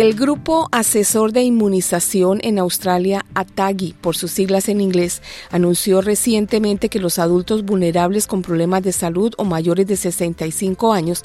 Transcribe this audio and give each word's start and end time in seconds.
El 0.00 0.14
Grupo 0.14 0.66
Asesor 0.72 1.32
de 1.32 1.42
Inmunización 1.42 2.40
en 2.42 2.58
Australia, 2.58 3.26
ATAGI, 3.34 3.92
por 4.00 4.16
sus 4.16 4.30
siglas 4.30 4.70
en 4.70 4.80
inglés, 4.80 5.20
anunció 5.50 6.00
recientemente 6.00 6.88
que 6.88 7.00
los 7.00 7.18
adultos 7.18 7.66
vulnerables 7.66 8.26
con 8.26 8.40
problemas 8.40 8.82
de 8.82 8.92
salud 8.92 9.34
o 9.36 9.44
mayores 9.44 9.86
de 9.86 9.96
65 9.98 10.94
años 10.94 11.22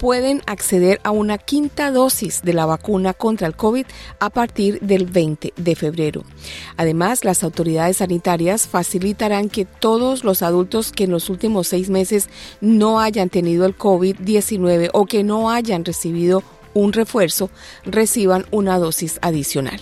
pueden 0.00 0.42
acceder 0.46 1.00
a 1.04 1.12
una 1.12 1.38
quinta 1.38 1.92
dosis 1.92 2.42
de 2.42 2.52
la 2.52 2.66
vacuna 2.66 3.14
contra 3.14 3.46
el 3.46 3.54
COVID 3.54 3.86
a 4.18 4.30
partir 4.30 4.80
del 4.80 5.06
20 5.06 5.52
de 5.56 5.76
febrero. 5.76 6.24
Además, 6.76 7.24
las 7.24 7.44
autoridades 7.44 7.98
sanitarias 7.98 8.66
facilitarán 8.66 9.48
que 9.48 9.66
todos 9.66 10.24
los 10.24 10.42
adultos 10.42 10.90
que 10.90 11.04
en 11.04 11.12
los 11.12 11.30
últimos 11.30 11.68
seis 11.68 11.90
meses 11.90 12.28
no 12.60 12.98
hayan 12.98 13.28
tenido 13.28 13.66
el 13.66 13.78
COVID-19 13.78 14.90
o 14.94 15.06
que 15.06 15.22
no 15.22 15.48
hayan 15.48 15.84
recibido 15.84 16.42
un 16.80 16.92
refuerzo 16.92 17.50
reciban 17.84 18.46
una 18.50 18.78
dosis 18.78 19.18
adicional. 19.22 19.80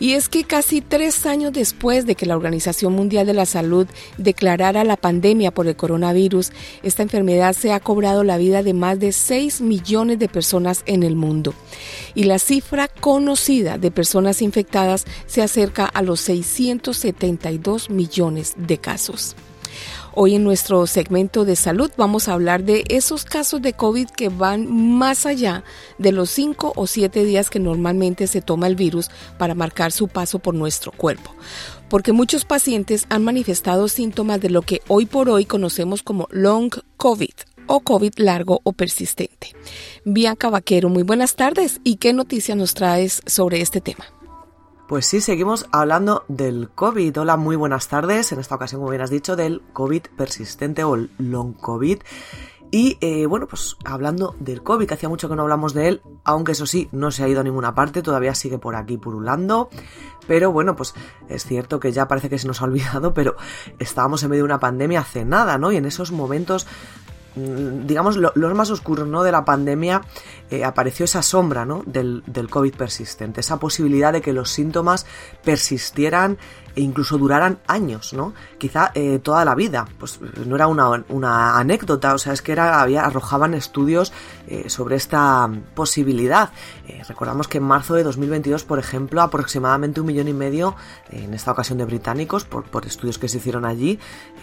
Y 0.00 0.12
es 0.12 0.28
que 0.28 0.42
casi 0.42 0.80
tres 0.80 1.24
años 1.24 1.52
después 1.52 2.04
de 2.04 2.16
que 2.16 2.26
la 2.26 2.36
Organización 2.36 2.92
Mundial 2.92 3.26
de 3.26 3.32
la 3.32 3.46
Salud 3.46 3.86
declarara 4.18 4.82
la 4.82 4.96
pandemia 4.96 5.52
por 5.52 5.68
el 5.68 5.76
coronavirus, 5.76 6.50
esta 6.82 7.02
enfermedad 7.02 7.54
se 7.54 7.72
ha 7.72 7.78
cobrado 7.78 8.24
la 8.24 8.36
vida 8.36 8.62
de 8.62 8.74
más 8.74 8.98
de 8.98 9.12
6 9.12 9.60
millones 9.60 10.18
de 10.18 10.28
personas 10.28 10.82
en 10.86 11.04
el 11.04 11.14
mundo. 11.14 11.54
Y 12.14 12.24
la 12.24 12.40
cifra 12.40 12.88
conocida 12.88 13.78
de 13.78 13.92
personas 13.92 14.42
infectadas 14.42 15.04
se 15.26 15.42
acerca 15.42 15.86
a 15.86 16.02
los 16.02 16.20
672 16.20 17.88
millones 17.88 18.54
de 18.56 18.78
casos. 18.78 19.36
Hoy 20.16 20.36
en 20.36 20.44
nuestro 20.44 20.86
segmento 20.86 21.44
de 21.44 21.56
salud 21.56 21.90
vamos 21.96 22.28
a 22.28 22.34
hablar 22.34 22.62
de 22.62 22.84
esos 22.88 23.24
casos 23.24 23.60
de 23.60 23.72
COVID 23.72 24.10
que 24.10 24.28
van 24.28 24.72
más 24.72 25.26
allá 25.26 25.64
de 25.98 26.12
los 26.12 26.30
cinco 26.30 26.72
o 26.76 26.86
siete 26.86 27.24
días 27.24 27.50
que 27.50 27.58
normalmente 27.58 28.28
se 28.28 28.40
toma 28.40 28.68
el 28.68 28.76
virus 28.76 29.10
para 29.38 29.56
marcar 29.56 29.90
su 29.90 30.06
paso 30.06 30.38
por 30.38 30.54
nuestro 30.54 30.92
cuerpo. 30.92 31.34
Porque 31.90 32.12
muchos 32.12 32.44
pacientes 32.44 33.06
han 33.08 33.24
manifestado 33.24 33.88
síntomas 33.88 34.40
de 34.40 34.50
lo 34.50 34.62
que 34.62 34.82
hoy 34.86 35.06
por 35.06 35.28
hoy 35.28 35.46
conocemos 35.46 36.04
como 36.04 36.28
long 36.30 36.70
COVID 36.96 37.34
o 37.66 37.80
COVID 37.80 38.12
largo 38.18 38.60
o 38.62 38.72
persistente. 38.72 39.48
Bianca 40.04 40.48
Vaquero, 40.48 40.90
muy 40.90 41.02
buenas 41.02 41.34
tardes. 41.34 41.80
¿Y 41.82 41.96
qué 41.96 42.12
noticias 42.12 42.56
nos 42.56 42.74
traes 42.74 43.20
sobre 43.26 43.60
este 43.60 43.80
tema? 43.80 44.13
Pues 44.86 45.06
sí, 45.06 45.22
seguimos 45.22 45.66
hablando 45.72 46.26
del 46.28 46.68
COVID. 46.68 47.18
Hola, 47.20 47.38
muy 47.38 47.56
buenas 47.56 47.88
tardes. 47.88 48.32
En 48.32 48.38
esta 48.38 48.56
ocasión, 48.56 48.82
como 48.82 48.90
bien 48.90 49.00
has 49.00 49.08
dicho, 49.08 49.34
del 49.34 49.62
COVID 49.72 50.02
persistente 50.14 50.84
o 50.84 50.94
el 50.94 51.10
long 51.16 51.54
COVID. 51.54 52.00
Y 52.70 52.98
eh, 53.00 53.24
bueno, 53.24 53.46
pues 53.46 53.76
hablando 53.86 54.36
del 54.40 54.62
COVID, 54.62 54.86
que 54.86 54.92
hacía 54.92 55.08
mucho 55.08 55.26
que 55.26 55.36
no 55.36 55.42
hablamos 55.42 55.72
de 55.72 55.88
él, 55.88 56.02
aunque 56.22 56.52
eso 56.52 56.66
sí, 56.66 56.88
no 56.92 57.10
se 57.10 57.24
ha 57.24 57.28
ido 57.28 57.40
a 57.40 57.44
ninguna 57.44 57.74
parte, 57.74 58.02
todavía 58.02 58.34
sigue 58.34 58.58
por 58.58 58.76
aquí 58.76 58.98
purulando. 58.98 59.70
Pero 60.26 60.52
bueno, 60.52 60.76
pues 60.76 60.92
es 61.28 61.44
cierto 61.44 61.80
que 61.80 61.92
ya 61.92 62.06
parece 62.06 62.28
que 62.28 62.38
se 62.38 62.46
nos 62.46 62.60
ha 62.60 62.64
olvidado, 62.64 63.14
pero 63.14 63.36
estábamos 63.78 64.22
en 64.22 64.30
medio 64.30 64.42
de 64.42 64.46
una 64.46 64.60
pandemia 64.60 65.00
hace 65.00 65.24
nada, 65.24 65.56
¿no? 65.56 65.72
Y 65.72 65.76
en 65.76 65.86
esos 65.86 66.12
momentos 66.12 66.66
Mm, 67.36 67.86
digamos, 67.86 68.16
los 68.16 68.54
más 68.54 68.70
oscuros 68.70 69.08
¿no? 69.08 69.24
de 69.24 69.32
la 69.32 69.44
pandemia, 69.44 70.02
eh, 70.50 70.64
apareció 70.64 71.04
esa 71.04 71.22
sombra 71.22 71.64
¿no? 71.64 71.82
del, 71.84 72.22
del, 72.26 72.48
COVID 72.48 72.74
persistente, 72.74 73.40
esa 73.40 73.58
posibilidad 73.58 74.12
de 74.12 74.20
que 74.20 74.32
los 74.32 74.50
síntomas 74.50 75.04
persistieran 75.42 76.38
e 76.76 76.80
incluso 76.80 77.18
duraran 77.18 77.60
años, 77.68 78.12
¿no? 78.14 78.34
Quizá 78.58 78.90
eh, 78.94 79.20
toda 79.20 79.44
la 79.44 79.54
vida. 79.54 79.86
Pues 79.98 80.18
no 80.44 80.56
era 80.56 80.66
una, 80.66 81.04
una, 81.08 81.56
anécdota, 81.56 82.12
o 82.14 82.18
sea, 82.18 82.32
es 82.32 82.42
que 82.42 82.50
era, 82.50 82.80
había, 82.80 83.04
arrojaban 83.04 83.54
estudios 83.54 84.12
eh, 84.48 84.68
sobre 84.68 84.96
esta 84.96 85.48
posibilidad. 85.74 86.50
recordamos 87.06 87.46
que 87.46 87.58
en 87.58 87.64
marzo 87.64 87.94
de 87.94 88.02
2022, 88.02 88.64
por 88.64 88.80
ejemplo, 88.80 89.22
aproximadamente 89.22 90.00
un 90.00 90.08
millón 90.08 90.26
y 90.26 90.32
medio, 90.32 90.74
en 91.10 91.32
esta 91.32 91.52
ocasión 91.52 91.78
de 91.78 91.84
británicos, 91.84 92.44
por, 92.44 92.64
por 92.64 92.86
estudios 92.86 93.18
que 93.18 93.28
se 93.28 93.38
hicieron 93.38 93.64
allí, 93.64 94.00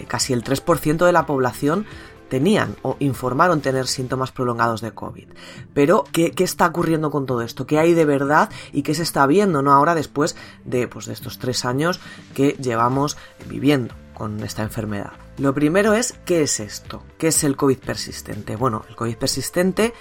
casi 0.07 0.31
el 0.31 0.41
3% 0.45 1.05
de 1.05 1.11
la 1.11 1.25
población 1.25 1.85
tenían 2.31 2.77
o 2.81 2.95
informaron 2.99 3.59
tener 3.59 3.87
síntomas 3.87 4.31
prolongados 4.31 4.79
de 4.79 4.93
COVID. 4.93 5.27
Pero, 5.73 6.05
¿qué, 6.13 6.33
está 6.37 6.67
ocurriendo 6.67 7.11
con 7.11 7.25
todo 7.25 7.41
esto? 7.41 7.67
¿Qué 7.67 7.77
hay 7.77 7.93
de 7.93 8.05
verdad 8.05 8.49
y 8.71 8.83
qué 8.83 8.95
se 8.95 9.03
está 9.03 9.27
viendo 9.27 9.61
no 9.61 9.73
ahora 9.73 9.95
después 9.95 10.37
de, 10.63 10.87
pues, 10.87 11.07
de 11.07 11.13
estos 11.13 11.39
tres 11.39 11.65
años 11.65 11.99
que 12.33 12.51
llevamos 12.51 13.17
viviendo 13.49 13.93
con 14.13 14.41
esta 14.45 14.63
enfermedad? 14.63 15.11
Lo 15.39 15.53
primero 15.53 15.93
es, 15.93 16.13
¿qué 16.23 16.43
es 16.43 16.61
esto? 16.61 17.03
¿Qué 17.17 17.27
es 17.27 17.43
el 17.43 17.57
COVID 17.57 17.79
persistente? 17.79 18.55
Bueno, 18.55 18.85
el 18.87 18.95
COVID 18.95 19.17
persistente 19.17 19.93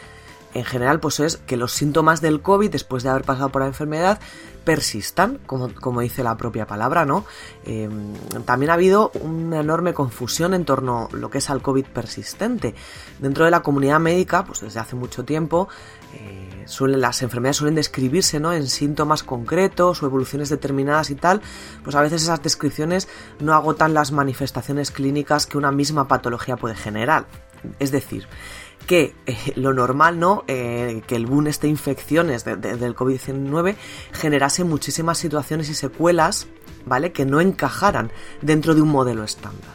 en 0.55 0.65
general 0.65 1.01
pues 1.01 1.21
es 1.21 1.37
que 1.37 1.57
los 1.57 1.73
síntomas 1.73 2.21
del 2.21 2.43
COVID 2.43 2.71
después 2.71 3.03
de 3.03 3.09
haber 3.09 3.23
pasado 3.23 3.51
por 3.51 3.63
la 3.63 3.69
enfermedad 3.69 4.21
persistan, 4.65 5.39
como, 5.47 5.73
como 5.75 6.01
dice 6.01 6.23
la 6.23 6.37
propia 6.37 6.67
palabra, 6.67 7.05
¿no? 7.05 7.25
Em, 7.65 8.15
también 8.45 8.71
ha 8.71 8.75
habido 8.75 9.11
una 9.21 9.61
enorme 9.61 9.95
confusión 9.95 10.55
en 10.55 10.65
torno 10.65 11.09
a 11.13 11.17
lo 11.17 11.31
que 11.31 11.39
es 11.39 11.51
al 11.51 11.63
COVID 11.63 11.87
persistente. 11.87 12.75
Dentro 13.19 13.45
de 13.45 13.51
la 13.51 13.61
comunidad 13.61 14.01
médica, 14.01 14.45
pues 14.45 14.61
desde 14.61 14.81
hace 14.81 14.97
mucho 14.97 15.25
tiempo, 15.25 15.69
eh, 16.15 16.67
las 16.79 17.23
enfermedades 17.23 17.57
suelen 17.57 17.75
describirse 17.75 18.41
¿no? 18.41 18.53
en 18.53 18.67
síntomas 18.67 19.23
concretos 19.23 20.03
o 20.03 20.07
evoluciones 20.07 20.49
determinadas 20.49 21.11
y 21.11 21.15
tal, 21.15 21.41
pues 21.83 21.97
a 21.97 22.03
veces 22.03 22.23
esas 22.23 22.43
descripciones 22.43 23.09
no 23.41 23.55
agotan 23.55 23.95
las 23.95 24.13
manifestaciones 24.13 24.91
clínicas 24.91 25.47
que 25.47 25.59
una 25.59 25.73
misma 25.73 26.09
patología 26.09 26.57
puede 26.57 26.75
generar. 26.75 27.27
Es 27.79 27.91
decir, 27.91 28.27
que 28.91 29.15
eh, 29.25 29.53
lo 29.55 29.73
normal, 29.73 30.19
¿no? 30.19 30.43
Eh, 30.49 31.03
que 31.07 31.15
el 31.15 31.27
boom 31.27 31.45
de 31.45 31.69
infecciones 31.69 32.45
del 32.45 32.97
COVID-19 32.97 33.77
generase 34.11 34.65
muchísimas 34.65 35.17
situaciones 35.17 35.69
y 35.69 35.75
secuelas, 35.75 36.49
¿vale? 36.87 37.13
Que 37.13 37.25
no 37.25 37.41
encajaran 37.41 38.11
dentro 38.43 38.75
de 38.75 38.83
un 38.83 38.89
modelo 38.89 39.23
estándar. 39.23 39.71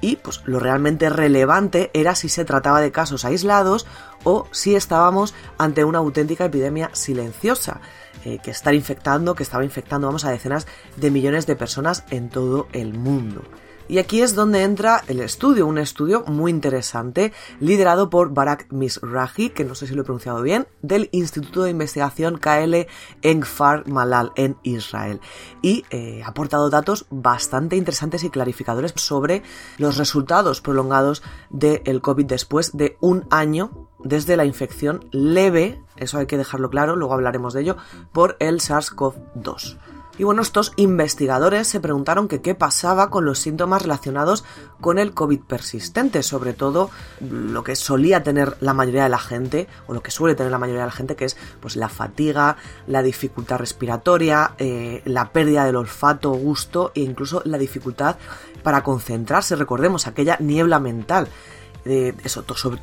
Y 0.00 0.16
pues 0.16 0.40
lo 0.46 0.58
realmente 0.58 1.10
relevante 1.10 1.90
era 1.92 2.14
si 2.14 2.30
se 2.30 2.46
trataba 2.46 2.80
de 2.80 2.92
casos 2.92 3.26
aislados 3.26 3.86
o 4.24 4.48
si 4.52 4.74
estábamos 4.74 5.34
ante 5.58 5.84
una 5.84 5.98
auténtica 5.98 6.46
epidemia 6.46 6.88
silenciosa 6.94 7.82
eh, 8.24 8.38
que 8.42 8.52
estar 8.52 8.74
infectando, 8.74 9.34
que 9.34 9.42
estaba 9.42 9.64
infectando, 9.64 10.06
vamos, 10.06 10.24
a 10.24 10.30
decenas 10.30 10.66
de 10.96 11.10
millones 11.10 11.46
de 11.46 11.56
personas 11.56 12.04
en 12.08 12.30
todo 12.30 12.68
el 12.72 12.94
mundo. 12.94 13.42
Y 13.88 13.98
aquí 13.98 14.20
es 14.20 14.34
donde 14.34 14.62
entra 14.62 15.02
el 15.06 15.20
estudio, 15.20 15.66
un 15.66 15.78
estudio 15.78 16.24
muy 16.26 16.50
interesante, 16.50 17.32
liderado 17.60 18.10
por 18.10 18.34
Barak 18.34 18.72
Misrahi, 18.72 19.50
que 19.50 19.64
no 19.64 19.74
sé 19.74 19.86
si 19.86 19.94
lo 19.94 20.02
he 20.02 20.04
pronunciado 20.04 20.42
bien, 20.42 20.66
del 20.82 21.08
Instituto 21.12 21.62
de 21.62 21.70
Investigación 21.70 22.38
KL 22.38 22.86
en 23.22 23.44
Malal, 23.86 24.32
en 24.34 24.56
Israel. 24.64 25.20
Y 25.62 25.84
eh, 25.90 26.22
ha 26.24 26.28
aportado 26.28 26.68
datos 26.68 27.06
bastante 27.10 27.76
interesantes 27.76 28.24
y 28.24 28.30
clarificadores 28.30 28.92
sobre 28.96 29.42
los 29.78 29.96
resultados 29.96 30.60
prolongados 30.60 31.22
del 31.50 32.00
COVID 32.00 32.26
después 32.26 32.76
de 32.76 32.96
un 33.00 33.26
año 33.30 33.88
desde 34.02 34.36
la 34.36 34.44
infección 34.44 35.08
leve, 35.10 35.82
eso 35.96 36.18
hay 36.18 36.26
que 36.26 36.38
dejarlo 36.38 36.70
claro, 36.70 36.96
luego 36.96 37.14
hablaremos 37.14 37.54
de 37.54 37.62
ello, 37.62 37.76
por 38.12 38.36
el 38.40 38.60
SARS-CoV-2. 38.60 39.78
Y 40.18 40.24
bueno, 40.24 40.40
estos 40.40 40.72
investigadores 40.76 41.68
se 41.68 41.80
preguntaron 41.80 42.26
qué 42.28 42.54
pasaba 42.54 43.10
con 43.10 43.26
los 43.26 43.38
síntomas 43.38 43.82
relacionados 43.82 44.44
con 44.80 44.98
el 44.98 45.12
COVID 45.12 45.40
persistente, 45.40 46.22
sobre 46.22 46.54
todo 46.54 46.90
lo 47.20 47.62
que 47.62 47.76
solía 47.76 48.22
tener 48.22 48.56
la 48.60 48.72
mayoría 48.72 49.02
de 49.02 49.08
la 49.10 49.18
gente, 49.18 49.68
o 49.86 49.92
lo 49.92 50.02
que 50.02 50.10
suele 50.10 50.34
tener 50.34 50.50
la 50.50 50.58
mayoría 50.58 50.82
de 50.82 50.86
la 50.86 50.92
gente, 50.92 51.16
que 51.16 51.26
es 51.26 51.36
pues 51.60 51.76
la 51.76 51.90
fatiga, 51.90 52.56
la 52.86 53.02
dificultad 53.02 53.58
respiratoria, 53.58 54.54
eh, 54.58 55.02
la 55.04 55.32
pérdida 55.32 55.64
del 55.64 55.76
olfato, 55.76 56.30
gusto 56.32 56.92
e 56.94 57.00
incluso 57.00 57.42
la 57.44 57.58
dificultad 57.58 58.16
para 58.62 58.82
concentrarse. 58.82 59.54
Recordemos 59.54 60.06
aquella 60.06 60.38
niebla 60.40 60.80
mental 60.80 61.28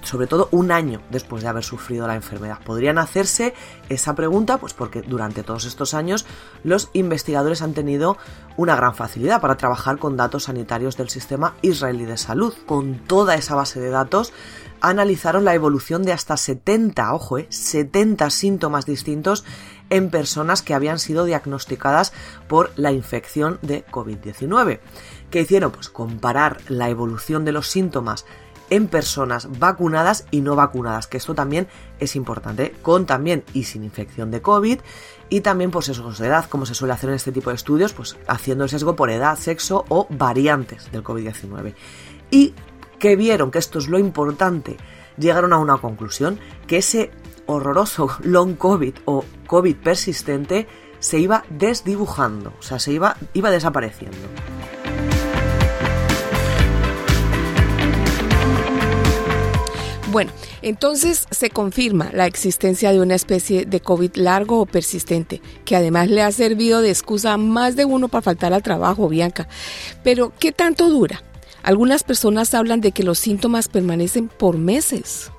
sobre, 0.03 0.27
todo 0.27 0.47
un 0.51 0.71
año 0.71 1.01
después 1.09 1.43
de 1.43 1.49
haber 1.49 1.63
sufrido 1.63 2.07
la 2.07 2.15
enfermedad. 2.15 2.59
Podrían 2.63 2.97
hacerse 2.97 3.53
esa 3.89 4.15
pregunta, 4.15 4.57
pues 4.57 4.73
porque 4.73 5.01
durante 5.01 5.43
todos 5.43 5.65
estos 5.65 5.93
años 5.93 6.25
los 6.63 6.89
investigadores 6.93 7.61
han 7.61 7.73
tenido 7.73 8.17
una 8.55 8.75
gran 8.75 8.95
facilidad 8.95 9.41
para 9.41 9.57
trabajar 9.57 9.97
con 9.97 10.15
datos 10.15 10.43
sanitarios 10.43 10.95
del 10.95 11.09
sistema 11.09 11.55
israelí 11.61 12.05
de 12.05 12.17
salud. 12.17 12.53
Con 12.65 12.99
toda 12.99 13.35
esa 13.35 13.55
base 13.55 13.79
de 13.79 13.89
datos 13.89 14.31
analizaron 14.79 15.45
la 15.45 15.53
evolución 15.53 16.03
de 16.03 16.11
hasta 16.11 16.35
70, 16.35 17.13
ojo, 17.13 17.37
70 17.47 18.25
eh, 18.25 18.31
síntomas 18.31 18.85
distintos 18.85 19.45
en 19.89 20.09
personas 20.09 20.61
que 20.61 20.73
habían 20.73 20.99
sido 20.99 21.25
diagnosticadas 21.25 22.13
por 22.47 22.71
la 22.75 22.91
infección 22.91 23.59
de 23.61 23.85
COVID-19. 23.85 24.79
¿Qué 25.29 25.41
hicieron? 25.41 25.71
Pues 25.71 25.89
comparar 25.89 26.57
la 26.67 26.89
evolución 26.89 27.45
de 27.45 27.53
los 27.53 27.67
síntomas 27.67 28.25
en 28.73 28.87
personas 28.87 29.59
vacunadas 29.59 30.25
y 30.31 30.41
no 30.41 30.55
vacunadas, 30.55 31.05
que 31.05 31.17
esto 31.17 31.35
también 31.35 31.67
es 31.99 32.15
importante, 32.15 32.73
con 32.81 33.05
también 33.05 33.43
y 33.53 33.65
sin 33.65 33.83
infección 33.83 34.31
de 34.31 34.41
COVID 34.41 34.79
y 35.29 35.41
también 35.41 35.69
por 35.69 35.83
sesgos 35.83 36.17
de 36.17 36.25
edad, 36.25 36.49
como 36.49 36.65
se 36.65 36.73
suele 36.73 36.95
hacer 36.95 37.11
en 37.11 37.17
este 37.17 37.31
tipo 37.31 37.51
de 37.51 37.55
estudios, 37.55 37.93
pues 37.93 38.17
haciendo 38.27 38.63
el 38.63 38.71
sesgo 38.71 38.95
por 38.95 39.11
edad, 39.11 39.37
sexo 39.37 39.85
o 39.89 40.07
variantes 40.09 40.91
del 40.91 41.03
COVID-19. 41.03 41.75
Y 42.31 42.55
que 42.97 43.15
vieron 43.15 43.51
que 43.51 43.59
esto 43.59 43.77
es 43.77 43.87
lo 43.89 43.99
importante, 43.99 44.77
llegaron 45.19 45.53
a 45.53 45.59
una 45.59 45.77
conclusión, 45.77 46.39
que 46.65 46.77
ese 46.77 47.11
horroroso 47.45 48.09
long 48.23 48.55
COVID 48.55 48.95
o 49.05 49.23
COVID 49.45 49.75
persistente 49.75 50.67
se 50.97 51.19
iba 51.19 51.45
desdibujando, 51.51 52.53
o 52.57 52.63
sea, 52.63 52.79
se 52.79 52.91
iba, 52.91 53.17
iba 53.33 53.51
desapareciendo. 53.51 54.17
Bueno, 60.13 60.31
entonces 60.61 61.25
se 61.31 61.49
confirma 61.49 62.11
la 62.13 62.27
existencia 62.27 62.91
de 62.91 63.01
una 63.01 63.15
especie 63.15 63.65
de 63.65 63.79
COVID 63.79 64.15
largo 64.17 64.61
o 64.61 64.67
persistente, 64.67 65.41
que 65.65 65.75
además 65.75 66.07
le 66.07 66.21
ha 66.21 66.31
servido 66.31 66.81
de 66.81 66.91
excusa 66.91 67.33
a 67.33 67.37
más 67.37 67.75
de 67.75 67.85
uno 67.85 68.09
para 68.09 68.21
faltar 68.21 68.53
al 68.53 68.61
trabajo, 68.61 69.09
Bianca. 69.09 69.47
Pero, 70.03 70.31
¿qué 70.37 70.51
tanto 70.51 70.91
dura? 70.91 71.23
Algunas 71.63 72.03
personas 72.03 72.53
hablan 72.53 72.79
de 72.79 72.91
que 72.91 73.01
los 73.01 73.17
síntomas 73.17 73.69
permanecen 73.69 74.27
por 74.27 74.59
meses. 74.59 75.31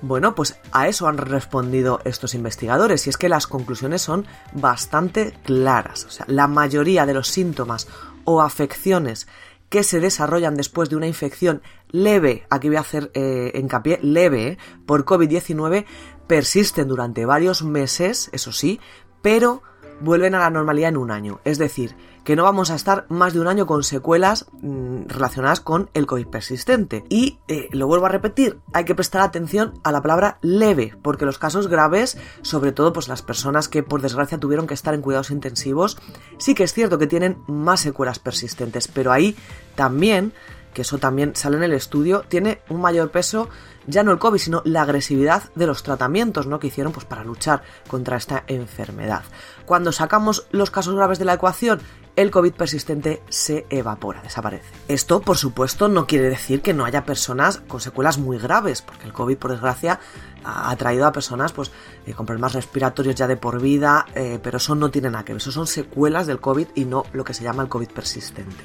Bueno, 0.00 0.34
pues 0.34 0.56
a 0.72 0.88
eso 0.88 1.06
han 1.06 1.18
respondido 1.18 2.00
estos 2.04 2.34
investigadores 2.34 3.06
y 3.06 3.10
es 3.10 3.16
que 3.16 3.28
las 3.28 3.46
conclusiones 3.46 4.02
son 4.02 4.26
bastante 4.52 5.32
claras. 5.44 6.06
O 6.06 6.10
sea, 6.10 6.26
la 6.26 6.48
mayoría 6.48 7.06
de 7.06 7.14
los 7.14 7.28
síntomas 7.28 7.86
o 8.24 8.42
afecciones 8.42 9.28
que 9.72 9.84
se 9.84 10.00
desarrollan 10.00 10.54
después 10.54 10.90
de 10.90 10.96
una 10.96 11.06
infección 11.06 11.62
leve, 11.88 12.44
aquí 12.50 12.68
voy 12.68 12.76
a 12.76 12.80
hacer 12.80 13.10
eh, 13.14 13.52
hincapié, 13.54 13.98
leve 14.02 14.58
por 14.84 15.06
COVID-19, 15.06 15.86
persisten 16.26 16.88
durante 16.88 17.24
varios 17.24 17.62
meses, 17.64 18.28
eso 18.34 18.52
sí, 18.52 18.80
pero 19.22 19.62
vuelven 20.02 20.34
a 20.34 20.40
la 20.40 20.50
normalidad 20.50 20.90
en 20.90 20.98
un 20.98 21.10
año. 21.10 21.40
Es 21.46 21.56
decir, 21.56 21.96
que 22.24 22.36
no 22.36 22.44
vamos 22.44 22.70
a 22.70 22.74
estar 22.74 23.06
más 23.08 23.34
de 23.34 23.40
un 23.40 23.48
año 23.48 23.66
con 23.66 23.82
secuelas 23.82 24.46
mm, 24.60 25.06
relacionadas 25.06 25.60
con 25.60 25.90
el 25.94 26.06
COVID 26.06 26.28
persistente. 26.28 27.04
Y 27.08 27.38
eh, 27.48 27.68
lo 27.72 27.86
vuelvo 27.86 28.06
a 28.06 28.10
repetir, 28.10 28.60
hay 28.72 28.84
que 28.84 28.94
prestar 28.94 29.22
atención 29.22 29.74
a 29.82 29.92
la 29.92 30.02
palabra 30.02 30.38
leve, 30.42 30.96
porque 31.02 31.26
los 31.26 31.38
casos 31.38 31.68
graves, 31.68 32.18
sobre 32.42 32.72
todo 32.72 32.92
pues 32.92 33.08
las 33.08 33.22
personas 33.22 33.68
que 33.68 33.82
por 33.82 34.02
desgracia 34.02 34.38
tuvieron 34.38 34.66
que 34.66 34.74
estar 34.74 34.94
en 34.94 35.02
cuidados 35.02 35.30
intensivos, 35.30 35.98
sí 36.38 36.54
que 36.54 36.64
es 36.64 36.72
cierto 36.72 36.98
que 36.98 37.06
tienen 37.06 37.38
más 37.46 37.80
secuelas 37.80 38.18
persistentes, 38.18 38.88
pero 38.88 39.12
ahí 39.12 39.36
también 39.74 40.32
que 40.72 40.82
eso 40.82 40.98
también 40.98 41.34
sale 41.36 41.56
en 41.56 41.62
el 41.62 41.72
estudio, 41.72 42.24
tiene 42.28 42.60
un 42.68 42.80
mayor 42.80 43.10
peso 43.10 43.48
ya 43.86 44.02
no 44.02 44.12
el 44.12 44.18
COVID, 44.18 44.38
sino 44.38 44.62
la 44.64 44.82
agresividad 44.82 45.44
de 45.54 45.66
los 45.66 45.82
tratamientos 45.82 46.46
¿no? 46.46 46.60
que 46.60 46.68
hicieron 46.68 46.92
pues, 46.92 47.04
para 47.04 47.24
luchar 47.24 47.62
contra 47.88 48.16
esta 48.16 48.44
enfermedad. 48.46 49.22
Cuando 49.66 49.92
sacamos 49.92 50.46
los 50.50 50.70
casos 50.70 50.94
graves 50.94 51.18
de 51.18 51.24
la 51.24 51.34
ecuación, 51.34 51.80
el 52.14 52.30
COVID 52.30 52.52
persistente 52.52 53.22
se 53.30 53.66
evapora, 53.70 54.20
desaparece. 54.22 54.68
Esto, 54.86 55.20
por 55.20 55.38
supuesto, 55.38 55.88
no 55.88 56.06
quiere 56.06 56.28
decir 56.28 56.60
que 56.60 56.74
no 56.74 56.84
haya 56.84 57.06
personas 57.06 57.62
con 57.66 57.80
secuelas 57.80 58.18
muy 58.18 58.38
graves, 58.38 58.82
porque 58.82 59.06
el 59.06 59.14
COVID, 59.14 59.38
por 59.38 59.50
desgracia, 59.50 59.98
ha 60.44 60.76
traído 60.76 61.06
a 61.06 61.12
personas 61.12 61.52
pues, 61.52 61.70
eh, 62.04 62.12
con 62.12 62.26
problemas 62.26 62.52
respiratorios 62.52 63.14
ya 63.14 63.26
de 63.26 63.36
por 63.36 63.62
vida, 63.62 64.04
eh, 64.14 64.38
pero 64.42 64.58
eso 64.58 64.74
no 64.74 64.90
tiene 64.90 65.10
nada 65.10 65.24
que 65.24 65.32
ver, 65.32 65.40
eso 65.40 65.52
son 65.52 65.66
secuelas 65.66 66.26
del 66.26 66.40
COVID 66.40 66.68
y 66.74 66.84
no 66.84 67.04
lo 67.12 67.24
que 67.24 67.32
se 67.32 67.44
llama 67.44 67.62
el 67.62 67.68
COVID 67.70 67.88
persistente. 67.88 68.62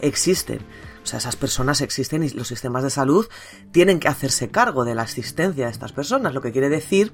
Existen 0.00 0.60
o 1.06 1.08
sea, 1.08 1.20
esas 1.20 1.36
personas 1.36 1.82
existen 1.82 2.24
y 2.24 2.30
los 2.30 2.48
sistemas 2.48 2.82
de 2.82 2.90
salud 2.90 3.28
tienen 3.70 4.00
que 4.00 4.08
hacerse 4.08 4.48
cargo 4.48 4.84
de 4.84 4.96
la 4.96 5.04
existencia 5.04 5.66
de 5.66 5.70
estas 5.70 5.92
personas. 5.92 6.34
Lo 6.34 6.40
que 6.40 6.50
quiere 6.50 6.68
decir 6.68 7.12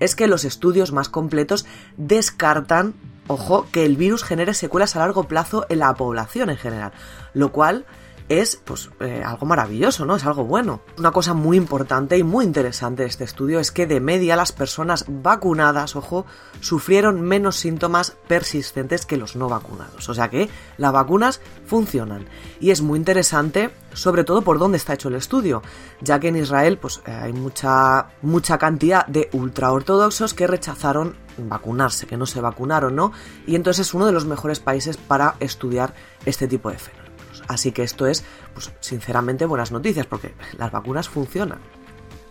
es 0.00 0.16
que 0.16 0.28
los 0.28 0.46
estudios 0.46 0.92
más 0.92 1.10
completos 1.10 1.66
descartan, 1.98 2.94
ojo, 3.26 3.66
que 3.70 3.84
el 3.84 3.98
virus 3.98 4.24
genere 4.24 4.54
secuelas 4.54 4.96
a 4.96 5.00
largo 5.00 5.24
plazo 5.24 5.66
en 5.68 5.80
la 5.80 5.92
población 5.92 6.48
en 6.48 6.56
general. 6.56 6.92
Lo 7.34 7.52
cual 7.52 7.84
es 8.28 8.56
pues 8.64 8.90
eh, 9.00 9.22
algo 9.24 9.46
maravilloso, 9.46 10.06
¿no? 10.06 10.16
Es 10.16 10.24
algo 10.24 10.44
bueno. 10.44 10.80
Una 10.98 11.12
cosa 11.12 11.34
muy 11.34 11.56
importante 11.56 12.16
y 12.16 12.22
muy 12.22 12.44
interesante 12.44 13.02
de 13.02 13.08
este 13.08 13.24
estudio 13.24 13.60
es 13.60 13.70
que 13.70 13.86
de 13.86 14.00
media 14.00 14.36
las 14.36 14.52
personas 14.52 15.04
vacunadas, 15.08 15.96
ojo, 15.96 16.24
sufrieron 16.60 17.20
menos 17.20 17.56
síntomas 17.56 18.16
persistentes 18.26 19.04
que 19.06 19.16
los 19.16 19.36
no 19.36 19.48
vacunados. 19.48 20.08
O 20.08 20.14
sea 20.14 20.30
que 20.30 20.48
las 20.78 20.92
vacunas 20.92 21.40
funcionan. 21.66 22.26
Y 22.60 22.70
es 22.70 22.80
muy 22.80 22.98
interesante, 22.98 23.70
sobre 23.92 24.24
todo 24.24 24.42
por 24.42 24.58
dónde 24.58 24.78
está 24.78 24.94
hecho 24.94 25.08
el 25.08 25.16
estudio, 25.16 25.62
ya 26.00 26.18
que 26.18 26.28
en 26.28 26.36
Israel 26.36 26.78
pues 26.78 27.02
eh, 27.06 27.12
hay 27.12 27.32
mucha 27.32 28.08
mucha 28.22 28.58
cantidad 28.58 29.06
de 29.06 29.28
ultraortodoxos 29.32 30.34
que 30.34 30.46
rechazaron 30.46 31.16
vacunarse, 31.36 32.06
que 32.06 32.16
no 32.16 32.26
se 32.26 32.40
vacunaron, 32.40 32.94
¿no? 32.94 33.12
Y 33.46 33.56
entonces 33.56 33.88
es 33.88 33.94
uno 33.94 34.06
de 34.06 34.12
los 34.12 34.24
mejores 34.24 34.60
países 34.60 34.96
para 34.96 35.34
estudiar 35.40 35.94
este 36.24 36.48
tipo 36.48 36.70
de 36.70 36.78
fenómenos. 36.78 37.03
Así 37.48 37.72
que 37.72 37.82
esto 37.82 38.06
es, 38.06 38.24
pues, 38.52 38.72
sinceramente, 38.80 39.46
buenas 39.46 39.72
noticias, 39.72 40.06
porque 40.06 40.34
las 40.58 40.72
vacunas 40.72 41.08
funcionan. 41.08 41.58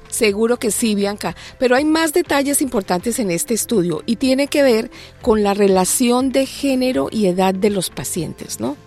Seguro 0.09 0.57
que 0.57 0.69
sí, 0.69 0.93
Bianca, 0.93 1.35
pero 1.57 1.75
hay 1.75 1.85
más 1.85 2.13
detalles 2.13 2.61
importantes 2.61 3.17
en 3.17 3.31
este 3.31 3.55
estudio 3.55 4.03
y 4.05 4.17
tiene 4.17 4.47
que 4.47 4.61
ver 4.61 4.91
con 5.23 5.41
la 5.41 5.55
relación 5.55 6.31
de 6.31 6.45
género 6.45 7.07
y 7.09 7.25
edad 7.25 7.55
de 7.55 7.71
los 7.71 7.89
pacientes, 7.89 8.59
¿no? 8.59 8.77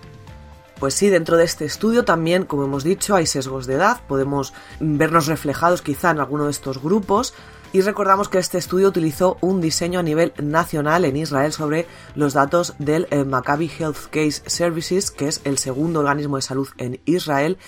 Pues 0.78 0.94
sí, 0.94 1.08
dentro 1.08 1.37
de 1.37 1.44
este 1.44 1.64
estudio 1.64 2.05
también, 2.05 2.44
como 2.44 2.64
hemos 2.64 2.84
dicho, 2.84 3.17
hay 3.17 3.26
sesgos 3.26 3.67
de 3.67 3.75
edad, 3.75 4.02
podemos 4.06 4.52
vernos 4.79 5.26
reflejados 5.26 5.82
quizá 5.82 6.11
en 6.11 6.20
alguno 6.20 6.44
de 6.44 6.50
estos 6.50 6.81
grupos, 6.81 7.34
y 7.72 7.80
recordamos 7.80 8.28
que 8.28 8.38
este 8.38 8.58
estudio 8.58 8.88
utilizó 8.88 9.36
un 9.40 9.60
diseño 9.60 10.00
a 10.00 10.02
nivel 10.02 10.32
nacional 10.42 11.04
en 11.04 11.16
Israel 11.16 11.52
sobre 11.52 11.86
los 12.14 12.32
datos 12.32 12.74
del 12.78 13.08
eh, 13.10 13.24
Maccabi 13.24 13.70
Health 13.78 14.06
Case 14.10 14.42
Services, 14.46 15.10
que 15.10 15.28
es 15.28 15.40
el 15.44 15.58
segundo 15.58 16.00
organismo 16.00 16.36
de 16.36 16.42
salud 16.42 16.68
en 16.78 17.00
Israel, 17.04 17.58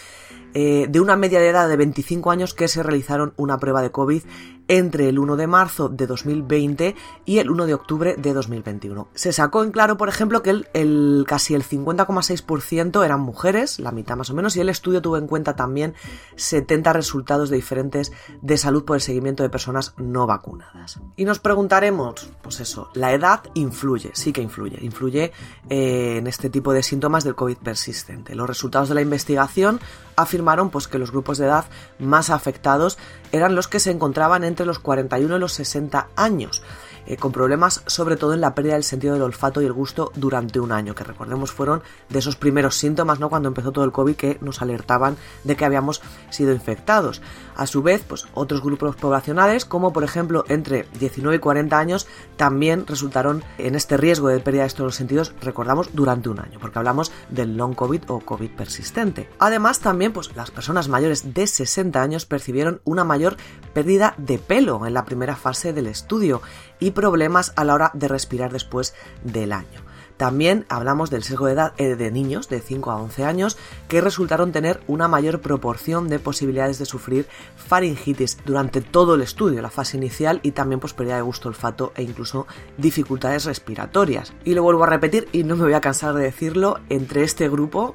eh, 0.54 0.86
de 0.88 1.00
una 1.00 1.16
media 1.16 1.40
de 1.40 1.48
edad 1.48 1.68
de 1.68 1.76
25 1.76 2.30
años 2.30 2.54
que 2.54 2.68
se 2.68 2.82
realizaron 2.82 3.34
una 3.36 3.58
prueba 3.58 3.82
de 3.82 3.90
COVID 3.90 4.22
entre 4.68 5.08
el 5.08 5.18
1 5.18 5.36
de 5.36 5.46
marzo 5.46 5.88
de 5.88 6.06
2020 6.06 6.94
y 7.24 7.38
el 7.38 7.50
1 7.50 7.66
de 7.66 7.74
octubre 7.74 8.14
de 8.16 8.32
2021. 8.34 9.08
Se 9.14 9.32
sacó 9.32 9.64
en 9.64 9.72
claro, 9.72 9.96
por 9.96 10.08
ejemplo, 10.08 10.42
que 10.42 10.50
el, 10.72 11.24
casi 11.26 11.54
el 11.54 11.64
50,6% 11.64 13.04
eran 13.04 13.20
mujeres, 13.20 13.80
la 13.80 13.90
mitad 13.90 14.16
más 14.16 14.30
o 14.30 14.34
menos, 14.34 14.56
y 14.56 14.60
el 14.60 14.68
estudio 14.68 15.02
tuvo 15.02 15.16
en 15.16 15.26
cuenta 15.26 15.56
también 15.56 15.94
70 16.36 16.92
resultados 16.92 17.50
de 17.50 17.56
diferentes 17.56 18.12
de 18.42 18.58
salud 18.58 18.84
por 18.84 18.96
el 18.96 19.02
seguimiento 19.02 19.42
de 19.42 19.48
personas 19.48 19.94
no 19.96 20.26
vacunadas. 20.26 21.00
Y 21.16 21.24
nos 21.24 21.38
preguntaremos, 21.38 22.28
pues 22.42 22.60
eso, 22.60 22.90
la 22.94 23.12
edad 23.12 23.42
influye, 23.54 24.10
sí 24.12 24.32
que 24.32 24.42
influye, 24.42 24.78
influye 24.82 25.32
eh, 25.70 26.16
en 26.18 26.26
este 26.26 26.50
tipo 26.50 26.72
de 26.72 26.82
síntomas 26.82 27.24
del 27.24 27.34
COVID 27.34 27.56
persistente. 27.56 28.34
Los 28.34 28.46
resultados 28.46 28.90
de 28.90 28.94
la 28.94 29.02
investigación 29.02 29.80
afirmaron 30.16 30.70
pues 30.70 30.88
que 30.88 30.98
los 30.98 31.12
grupos 31.12 31.38
de 31.38 31.46
edad 31.46 31.64
más 31.98 32.30
afectados 32.30 32.98
eran 33.32 33.54
los 33.54 33.68
que 33.68 33.80
se 33.80 33.90
encontraban 33.90 34.44
entre 34.44 34.66
los 34.66 34.78
41 34.78 35.36
y 35.36 35.40
los 35.40 35.52
60 35.52 36.08
años. 36.16 36.62
Eh, 37.08 37.16
con 37.16 37.32
problemas 37.32 37.82
sobre 37.86 38.16
todo 38.16 38.34
en 38.34 38.42
la 38.42 38.54
pérdida 38.54 38.74
del 38.74 38.84
sentido 38.84 39.14
del 39.14 39.22
olfato 39.22 39.62
y 39.62 39.64
el 39.64 39.72
gusto 39.72 40.12
durante 40.14 40.60
un 40.60 40.72
año, 40.72 40.94
que 40.94 41.04
recordemos 41.04 41.50
fueron 41.50 41.82
de 42.10 42.18
esos 42.18 42.36
primeros 42.36 42.74
síntomas, 42.74 43.18
¿no? 43.18 43.30
Cuando 43.30 43.48
empezó 43.48 43.72
todo 43.72 43.86
el 43.86 43.92
COVID 43.92 44.14
que 44.14 44.36
nos 44.42 44.60
alertaban 44.60 45.16
de 45.42 45.56
que 45.56 45.64
habíamos 45.64 46.02
sido 46.28 46.52
infectados. 46.52 47.22
A 47.58 47.66
su 47.66 47.82
vez, 47.82 48.04
pues 48.06 48.24
otros 48.34 48.62
grupos 48.62 48.94
poblacionales, 48.94 49.64
como 49.64 49.92
por 49.92 50.04
ejemplo 50.04 50.44
entre 50.48 50.86
19 51.00 51.36
y 51.36 51.40
40 51.40 51.76
años, 51.76 52.06
también 52.36 52.86
resultaron 52.86 53.42
en 53.58 53.74
este 53.74 53.96
riesgo 53.96 54.28
de 54.28 54.38
pérdida 54.38 54.62
de 54.62 54.68
estos 54.68 54.94
sentidos, 54.94 55.34
recordamos, 55.40 55.90
durante 55.92 56.28
un 56.28 56.38
año, 56.38 56.60
porque 56.60 56.78
hablamos 56.78 57.10
del 57.30 57.56
long 57.56 57.74
COVID 57.74 58.02
o 58.06 58.20
COVID 58.20 58.52
persistente. 58.52 59.28
Además, 59.40 59.80
también, 59.80 60.12
pues 60.12 60.36
las 60.36 60.52
personas 60.52 60.88
mayores 60.88 61.34
de 61.34 61.48
60 61.48 62.00
años 62.00 62.26
percibieron 62.26 62.80
una 62.84 63.02
mayor 63.02 63.36
pérdida 63.74 64.14
de 64.18 64.38
pelo 64.38 64.86
en 64.86 64.94
la 64.94 65.04
primera 65.04 65.34
fase 65.34 65.72
del 65.72 65.88
estudio 65.88 66.40
y 66.78 66.92
problemas 66.92 67.52
a 67.56 67.64
la 67.64 67.74
hora 67.74 67.90
de 67.92 68.06
respirar 68.06 68.52
después 68.52 68.94
del 69.24 69.52
año. 69.52 69.87
También 70.18 70.66
hablamos 70.68 71.10
del 71.10 71.22
sesgo 71.22 71.46
de 71.46 71.52
edad 71.52 71.74
eh, 71.78 71.94
de 71.94 72.10
niños 72.10 72.48
de 72.48 72.60
5 72.60 72.90
a 72.90 72.96
11 72.96 73.24
años 73.24 73.56
que 73.86 74.00
resultaron 74.00 74.50
tener 74.50 74.80
una 74.88 75.06
mayor 75.06 75.40
proporción 75.40 76.08
de 76.08 76.18
posibilidades 76.18 76.80
de 76.80 76.86
sufrir 76.86 77.28
faringitis 77.56 78.36
durante 78.44 78.80
todo 78.80 79.14
el 79.14 79.22
estudio, 79.22 79.62
la 79.62 79.70
fase 79.70 79.96
inicial 79.96 80.40
y 80.42 80.50
también 80.50 80.80
pues 80.80 80.92
pérdida 80.92 81.14
de 81.14 81.22
gusto, 81.22 81.48
olfato 81.48 81.92
e 81.94 82.02
incluso 82.02 82.48
dificultades 82.76 83.44
respiratorias. 83.44 84.32
Y 84.44 84.54
lo 84.54 84.64
vuelvo 84.64 84.82
a 84.82 84.88
repetir 84.88 85.28
y 85.30 85.44
no 85.44 85.54
me 85.54 85.62
voy 85.62 85.74
a 85.74 85.80
cansar 85.80 86.14
de 86.14 86.24
decirlo, 86.24 86.80
entre 86.88 87.22
este 87.22 87.48
grupo 87.48 87.94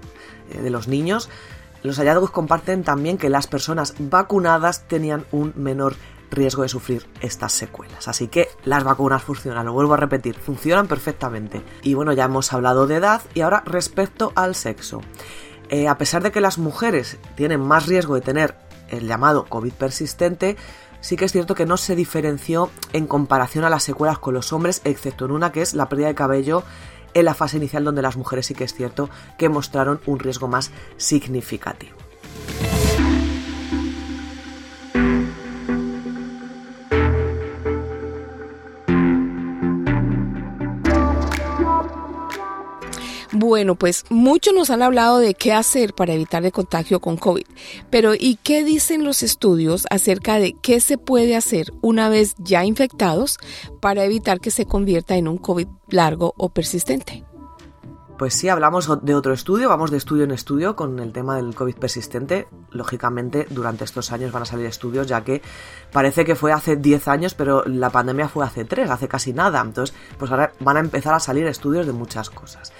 eh, 0.49 0.61
de 0.61 0.69
los 0.69 0.87
niños 0.87 1.29
los 1.83 1.97
hallazgos 1.97 2.31
comparten 2.31 2.85
también 2.85 3.17
que 3.17 3.29
las 3.29 3.47
personas 3.47 3.93
vacunadas 3.99 4.87
tenían 4.87 5.25
un 5.33 5.51
menor 5.57 5.95
riesgo 6.35 6.63
de 6.63 6.69
sufrir 6.69 7.07
estas 7.21 7.53
secuelas. 7.53 8.07
Así 8.07 8.27
que 8.27 8.49
las 8.65 8.83
vacunas 8.83 9.23
funcionan, 9.23 9.65
lo 9.65 9.73
vuelvo 9.73 9.93
a 9.93 9.97
repetir, 9.97 10.35
funcionan 10.35 10.87
perfectamente. 10.87 11.61
Y 11.81 11.93
bueno, 11.93 12.13
ya 12.13 12.25
hemos 12.25 12.51
hablado 12.53 12.87
de 12.87 12.95
edad 12.95 13.21
y 13.33 13.41
ahora 13.41 13.63
respecto 13.65 14.31
al 14.35 14.55
sexo. 14.55 15.01
Eh, 15.69 15.87
a 15.87 15.97
pesar 15.97 16.23
de 16.23 16.31
que 16.31 16.41
las 16.41 16.57
mujeres 16.57 17.17
tienen 17.35 17.61
más 17.61 17.87
riesgo 17.87 18.15
de 18.15 18.21
tener 18.21 18.55
el 18.89 19.07
llamado 19.07 19.45
COVID 19.45 19.73
persistente, 19.73 20.57
sí 21.01 21.15
que 21.15 21.25
es 21.25 21.31
cierto 21.31 21.55
que 21.55 21.65
no 21.65 21.77
se 21.77 21.95
diferenció 21.95 22.69
en 22.91 23.07
comparación 23.07 23.65
a 23.65 23.69
las 23.69 23.83
secuelas 23.83 24.19
con 24.19 24.33
los 24.33 24.53
hombres, 24.53 24.81
excepto 24.83 25.25
en 25.25 25.31
una 25.31 25.51
que 25.51 25.61
es 25.61 25.73
la 25.73 25.89
pérdida 25.89 26.07
de 26.07 26.15
cabello 26.15 26.63
en 27.13 27.25
la 27.25 27.33
fase 27.33 27.57
inicial 27.57 27.83
donde 27.83 28.01
las 28.01 28.17
mujeres 28.17 28.45
sí 28.45 28.55
que 28.55 28.63
es 28.63 28.73
cierto 28.73 29.09
que 29.37 29.49
mostraron 29.49 30.01
un 30.05 30.19
riesgo 30.19 30.47
más 30.47 30.71
significativo. 30.97 32.02
Bueno, 43.43 43.75
pues 43.75 44.05
muchos 44.09 44.53
nos 44.53 44.69
han 44.69 44.81
hablado 44.81 45.19
de 45.19 45.33
qué 45.33 45.51
hacer 45.51 45.93
para 45.93 46.13
evitar 46.13 46.45
el 46.45 46.53
contagio 46.53 47.01
con 47.01 47.17
COVID, 47.17 47.43
pero 47.89 48.13
¿y 48.17 48.39
qué 48.41 48.63
dicen 48.63 49.03
los 49.03 49.21
estudios 49.21 49.85
acerca 49.89 50.39
de 50.39 50.53
qué 50.53 50.79
se 50.79 50.97
puede 50.97 51.35
hacer 51.35 51.73
una 51.81 52.07
vez 52.07 52.35
ya 52.37 52.63
infectados 52.63 53.37
para 53.81 54.05
evitar 54.05 54.39
que 54.39 54.49
se 54.49 54.65
convierta 54.65 55.17
en 55.17 55.27
un 55.27 55.37
COVID 55.37 55.67
largo 55.89 56.33
o 56.37 56.53
persistente? 56.53 57.25
Pues 58.17 58.33
sí, 58.33 58.47
hablamos 58.47 58.89
de 59.03 59.13
otro 59.13 59.33
estudio, 59.33 59.67
vamos 59.67 59.91
de 59.91 59.97
estudio 59.97 60.23
en 60.23 60.31
estudio 60.31 60.77
con 60.77 60.97
el 60.99 61.11
tema 61.11 61.35
del 61.35 61.53
COVID 61.53 61.75
persistente. 61.75 62.47
Lógicamente, 62.71 63.47
durante 63.49 63.83
estos 63.83 64.13
años 64.13 64.31
van 64.31 64.43
a 64.43 64.45
salir 64.45 64.67
estudios, 64.67 65.07
ya 65.07 65.25
que 65.25 65.41
parece 65.91 66.23
que 66.23 66.35
fue 66.35 66.53
hace 66.53 66.77
10 66.77 67.09
años, 67.09 67.33
pero 67.33 67.65
la 67.65 67.89
pandemia 67.89 68.29
fue 68.29 68.45
hace 68.45 68.63
3, 68.63 68.89
hace 68.89 69.09
casi 69.09 69.33
nada. 69.33 69.59
Entonces, 69.59 69.93
pues 70.17 70.31
ahora 70.31 70.53
van 70.61 70.77
a 70.77 70.79
empezar 70.79 71.13
a 71.13 71.19
salir 71.19 71.45
estudios 71.47 71.85
de 71.85 71.91
muchas 71.91 72.29
cosas 72.29 72.71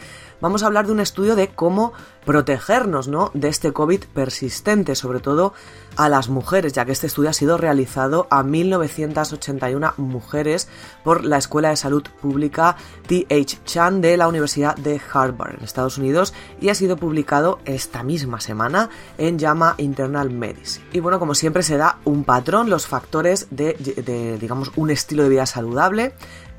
vamos 0.42 0.64
a 0.64 0.68
hablar 0.68 0.86
de 0.86 0.92
un 0.92 1.00
estudio 1.00 1.36
de 1.36 1.50
cómo 1.50 1.94
protegernos 2.26 3.08
¿no? 3.08 3.32
de 3.34 3.50
este 3.50 3.72
COVID 3.72 4.06
persistente, 4.14 4.96
sobre 4.96 5.20
todo 5.20 5.54
a 5.96 6.10
las 6.10 6.30
mujeres, 6.30 6.74
ya 6.74 6.86
que 6.86 6.92
este 6.92 7.08
estudio 7.08 7.30
ha 7.30 7.34
sido 7.34 7.58
realizado 7.58 8.28
a 8.30 8.44
1981 8.44 9.94
mujeres 9.98 10.68
por 11.04 11.24
la 11.24 11.38
Escuela 11.38 11.70
de 11.70 11.76
Salud 11.76 12.04
Pública 12.22 12.78
T.H. 13.08 13.60
Chan 13.66 14.02
de 14.02 14.18
la 14.18 14.28
Universidad 14.28 14.76
de 14.76 15.00
Harvard 15.14 15.56
en 15.58 15.64
Estados 15.64 15.98
Unidos 15.98 16.34
y 16.60 16.70
ha 16.70 16.76
sido 16.76 16.98
publicado 16.98 17.60
esta 17.66 18.04
misma 18.04 18.40
semana 18.40 18.90
en 19.18 19.40
JAMA 19.40 19.76
Internal 19.78 20.30
Medicine. 20.30 20.86
Y 20.92 21.00
bueno, 21.00 21.20
como 21.20 21.36
siempre 21.36 21.64
se 21.64 21.78
da 21.78 22.00
un 22.06 22.24
patrón, 22.24 22.70
los 22.70 22.88
factores 22.88 23.48
de, 23.52 24.38
digamos, 24.40 24.72
un 24.76 24.90
estilo 24.90 25.24
de 25.24 25.30
vida 25.30 25.46
saludable, 25.46 26.14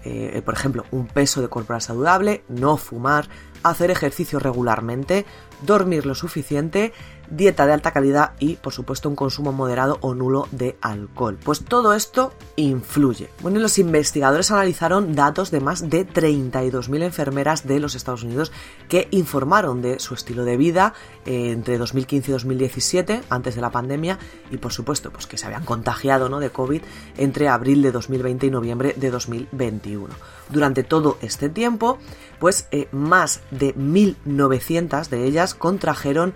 eh, 0.05 0.43
por 0.45 0.55
ejemplo, 0.55 0.85
un 0.91 1.07
peso 1.07 1.41
de 1.41 1.49
corporal 1.49 1.81
saludable, 1.81 2.45
no 2.49 2.77
fumar, 2.77 3.29
hacer 3.65 3.91
ejercicio 3.91 4.39
regularmente, 4.39 5.27
dormir 5.63 6.07
lo 6.07 6.15
suficiente 6.15 6.93
dieta 7.31 7.67
de 7.67 7.73
alta 7.73 7.93
calidad 7.93 8.33
y, 8.39 8.57
por 8.57 8.73
supuesto, 8.73 9.09
un 9.09 9.17
consumo 9.17 9.53
moderado 9.53 9.99
o 10.01 10.15
nulo 10.15 10.49
de 10.51 10.77
alcohol. 10.81 11.39
Pues 11.43 11.65
todo 11.65 11.95
esto 11.95 12.33
influye. 12.57 13.31
Bueno, 13.41 13.61
los 13.61 13.79
investigadores 13.79 14.51
analizaron 14.51 15.15
datos 15.15 15.51
de 15.51 15.61
más 15.61 15.89
de 15.89 16.07
32.000 16.07 17.03
enfermeras 17.03 17.67
de 17.67 17.81
los 17.81 17.95
Estados 17.95 18.23
Unidos 18.23 18.53
que 18.89 19.09
informaron 19.11 19.83
de 19.83 19.99
su 19.99 20.15
estilo 20.15 20.45
de 20.45 20.57
vida 20.57 20.95
eh, 21.27 21.51
entre 21.53 21.79
2015 21.79 22.31
y 22.31 22.33
2017, 22.33 23.21
antes 23.31 23.55
de 23.55 23.61
la 23.61 23.71
pandemia, 23.71 24.19
y 24.51 24.59
por 24.59 24.73
supuesto, 24.73 25.11
pues 25.11 25.27
que 25.27 25.39
se 25.39 25.47
habían 25.47 25.65
contagiado 25.65 26.29
¿no? 26.29 26.41
de 26.41 26.51
COVID 26.51 26.83
entre 27.17 27.49
abril 27.49 27.83
de 27.83 27.93
2020 27.93 28.47
y 28.47 28.51
noviembre 28.51 28.95
de 28.97 29.11
2021. 29.11 30.15
Durante 30.51 30.85
todo 30.85 31.19
este 31.23 31.49
tiempo, 31.49 31.99
pues 32.39 32.69
eh, 32.71 32.89
más 32.93 33.41
de 33.51 33.75
1.900 33.75 35.09
de 35.09 35.25
ellas 35.25 35.55
contrajeron 35.55 36.35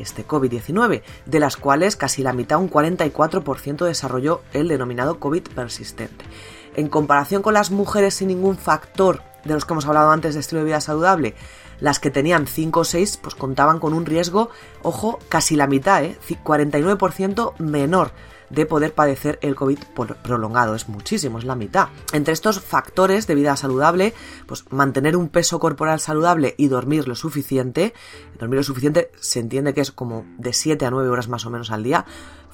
este 0.00 0.26
COVID-19, 0.26 1.02
de 1.26 1.40
las 1.40 1.56
cuales 1.56 1.96
casi 1.96 2.22
la 2.22 2.32
mitad, 2.32 2.58
un 2.58 2.70
44%, 2.70 3.84
desarrolló 3.84 4.42
el 4.52 4.68
denominado 4.68 5.18
COVID 5.18 5.42
persistente. 5.54 6.24
En 6.76 6.88
comparación 6.88 7.42
con 7.42 7.54
las 7.54 7.70
mujeres 7.70 8.14
sin 8.14 8.28
ningún 8.28 8.56
factor 8.56 9.22
de 9.44 9.54
los 9.54 9.64
que 9.64 9.74
hemos 9.74 9.86
hablado 9.86 10.10
antes 10.10 10.34
de 10.34 10.40
estilo 10.40 10.60
de 10.60 10.66
vida 10.66 10.80
saludable, 10.80 11.34
las 11.80 11.98
que 12.00 12.10
tenían 12.10 12.46
5 12.46 12.80
o 12.80 12.84
6 12.84 13.18
pues 13.22 13.34
contaban 13.34 13.78
con 13.78 13.94
un 13.94 14.06
riesgo, 14.06 14.50
ojo, 14.82 15.18
casi 15.28 15.56
la 15.56 15.66
mitad, 15.66 16.02
¿eh? 16.04 16.18
49% 16.44 17.56
menor 17.58 18.12
de 18.50 18.66
poder 18.66 18.94
padecer 18.94 19.38
el 19.42 19.54
COVID 19.54 19.78
prolongado. 20.22 20.74
Es 20.74 20.88
muchísimo, 20.88 21.38
es 21.38 21.44
la 21.44 21.54
mitad. 21.54 21.88
Entre 22.12 22.32
estos 22.32 22.60
factores 22.60 23.26
de 23.26 23.34
vida 23.34 23.56
saludable, 23.56 24.14
pues 24.46 24.64
mantener 24.70 25.16
un 25.16 25.28
peso 25.28 25.58
corporal 25.58 26.00
saludable 26.00 26.54
y 26.56 26.68
dormir 26.68 27.08
lo 27.08 27.14
suficiente, 27.14 27.94
dormir 28.38 28.58
lo 28.58 28.64
suficiente 28.64 29.10
se 29.20 29.40
entiende 29.40 29.74
que 29.74 29.80
es 29.80 29.92
como 29.92 30.24
de 30.38 30.52
7 30.52 30.84
a 30.86 30.90
9 30.90 31.08
horas 31.08 31.28
más 31.28 31.46
o 31.46 31.50
menos 31.50 31.70
al 31.70 31.82
día, 31.82 32.04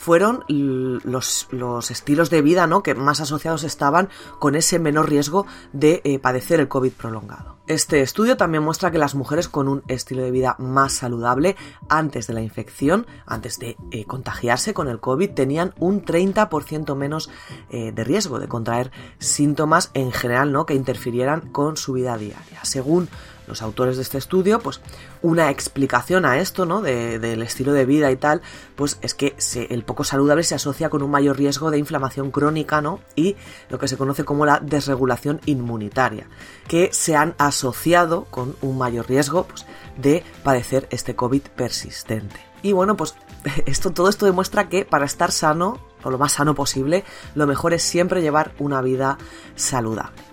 fueron 0.00 0.44
los, 0.49 1.47
los 1.50 1.90
estilos 1.90 2.30
de 2.30 2.40
vida 2.40 2.66
¿no? 2.66 2.82
que 2.82 2.94
más 2.94 3.20
asociados 3.20 3.64
estaban 3.64 4.09
con 4.38 4.54
ese 4.54 4.78
menor 4.78 5.11
riesgo 5.11 5.44
de 5.75 6.00
eh, 6.04 6.18
padecer 6.18 6.59
el 6.59 6.68
COVID 6.68 6.92
prolongado. 6.92 7.59
Este 7.66 8.00
estudio 8.00 8.38
también 8.38 8.64
muestra 8.64 8.90
que 8.90 8.99
las 8.99 9.14
mujeres 9.14 9.49
con 9.49 9.68
un 9.68 9.82
estilo 9.88 10.23
de 10.23 10.30
vida 10.30 10.56
más 10.59 10.94
saludable 10.94 11.54
antes 11.90 12.26
de 12.26 12.32
la 12.32 12.40
infección, 12.40 13.06
antes 13.26 13.59
de 13.59 13.76
eh, 13.90 14.06
contagiarse 14.06 14.73
con 14.73 14.88
el 14.88 15.00
COVID, 15.00 15.30
tenían 15.30 15.75
un 15.80 16.04
30% 16.04 16.94
menos 16.94 17.30
eh, 17.70 17.92
de 17.92 18.04
riesgo 18.04 18.38
de 18.38 18.49
contraer 18.49 18.90
síntomas 19.18 19.90
en 19.94 20.12
general 20.12 20.52
¿no? 20.52 20.66
que 20.66 20.75
interfirieran 20.75 21.40
con 21.40 21.76
su 21.76 21.94
vida 21.94 22.16
diaria. 22.16 22.60
Según 22.62 23.08
los 23.50 23.62
autores 23.62 23.96
de 23.96 24.02
este 24.02 24.16
estudio, 24.16 24.60
pues 24.60 24.80
una 25.22 25.50
explicación 25.50 26.25
a 26.25 26.38
esto, 26.38 26.66
¿no? 26.66 26.80
del 26.82 27.42
estilo 27.42 27.72
de 27.72 27.84
vida 27.84 28.10
y 28.12 28.16
tal, 28.16 28.42
pues 28.76 28.99
es 29.02 29.14
que 29.14 29.34
el 29.68 29.82
poco 29.82 30.04
saludable 30.04 30.44
se 30.44 30.54
asocia 30.54 30.88
con 30.88 31.02
un 31.02 31.10
mayor 31.10 31.37
riesgo 31.37 31.70
de 31.70 31.78
inflamación 31.78 32.30
crónica, 32.30 32.80
¿no? 32.80 33.00
Y 33.16 33.37
lo 33.68 33.78
que 33.78 33.88
se 33.88 33.96
conoce 33.96 34.25
como 34.25 34.46
la 34.46 34.60
desregulación 34.60 35.40
inmunitaria, 35.46 36.28
que 36.68 36.90
se 36.92 37.16
han 37.16 37.34
asociado 37.38 38.25
con 38.30 38.54
un 38.62 38.78
mayor 38.78 39.08
riesgo 39.08 39.44
pues, 39.44 39.66
de 39.96 40.22
padecer 40.44 40.87
este 40.90 41.16
COVID 41.16 41.42
persistente. 41.56 42.40
Y 42.62 42.72
bueno, 42.72 42.96
pues 42.96 43.14
esto, 43.66 43.90
todo 43.92 44.09
esto 44.09 44.26
demuestra 44.26 44.68
que 44.68 44.85
para 44.85 45.06
estar 45.06 45.32
sano, 45.32 45.78
o 46.02 46.11
lo 46.11 46.18
más 46.18 46.32
sano 46.32 46.54
posible, 46.54 47.04
lo 47.35 47.47
mejor 47.47 47.75
es 47.75 47.82
siempre 47.82 48.23
llevar 48.23 48.52
una 48.59 48.80
vida 48.80 49.18
saludable. 49.54 50.30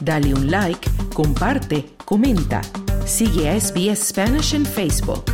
Dale 0.00 0.34
un 0.34 0.50
like, 0.50 0.90
comparte, 1.14 1.96
comenta. 2.04 2.60
Sigue 3.06 3.48
a 3.48 3.58
SBS 3.58 4.08
Spanish 4.08 4.54
en 4.54 4.66
Facebook. 4.66 5.33